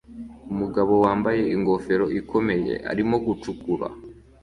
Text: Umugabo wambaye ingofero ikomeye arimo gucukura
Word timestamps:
Umugabo 0.51 0.93
wambaye 1.03 1.41
ingofero 1.55 2.05
ikomeye 2.19 2.73
arimo 2.91 3.15
gucukura 3.25 3.87